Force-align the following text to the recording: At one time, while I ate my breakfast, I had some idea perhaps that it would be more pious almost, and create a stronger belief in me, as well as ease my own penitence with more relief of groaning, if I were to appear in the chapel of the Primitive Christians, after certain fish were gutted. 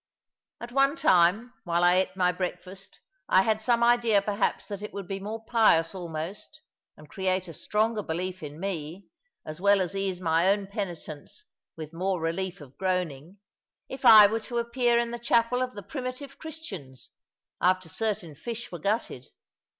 At 0.59 0.71
one 0.71 0.95
time, 0.95 1.53
while 1.63 1.83
I 1.83 1.97
ate 1.97 2.15
my 2.15 2.31
breakfast, 2.31 3.01
I 3.29 3.43
had 3.43 3.61
some 3.61 3.83
idea 3.83 4.19
perhaps 4.19 4.67
that 4.67 4.81
it 4.81 4.93
would 4.95 5.07
be 5.07 5.19
more 5.19 5.45
pious 5.45 5.93
almost, 5.93 6.59
and 6.97 7.07
create 7.07 7.47
a 7.47 7.53
stronger 7.53 8.01
belief 8.01 8.41
in 8.41 8.59
me, 8.59 9.05
as 9.45 9.61
well 9.61 9.79
as 9.79 9.95
ease 9.95 10.19
my 10.19 10.49
own 10.51 10.65
penitence 10.65 11.45
with 11.77 11.93
more 11.93 12.19
relief 12.19 12.61
of 12.61 12.79
groaning, 12.79 13.37
if 13.89 14.03
I 14.03 14.25
were 14.25 14.39
to 14.39 14.57
appear 14.57 14.97
in 14.97 15.11
the 15.11 15.19
chapel 15.19 15.61
of 15.61 15.75
the 15.75 15.83
Primitive 15.83 16.39
Christians, 16.39 17.11
after 17.61 17.87
certain 17.87 18.33
fish 18.33 18.71
were 18.71 18.79
gutted. 18.79 19.27